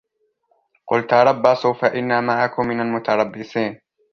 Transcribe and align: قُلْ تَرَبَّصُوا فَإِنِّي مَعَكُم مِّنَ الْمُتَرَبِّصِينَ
قُلْ 0.87 1.07
تَرَبَّصُوا 1.07 1.73
فَإِنِّي 1.73 2.21
مَعَكُم 2.21 2.67
مِّنَ 2.67 2.79
الْمُتَرَبِّصِينَ 2.81 3.79